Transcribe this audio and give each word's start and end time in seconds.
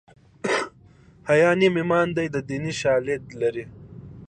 حیا 1.29 1.51
نیم 1.59 1.75
ایمان 1.79 2.07
دی 2.15 2.25
دیني 2.47 2.73
شالید 2.81 3.23
لري 3.39 3.63